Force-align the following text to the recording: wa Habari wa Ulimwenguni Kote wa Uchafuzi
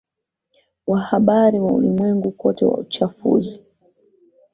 wa 0.87 0.99
Habari 0.99 1.59
wa 1.59 1.71
Ulimwenguni 1.73 2.31
Kote 2.35 2.65
wa 2.65 2.77
Uchafuzi 2.77 3.63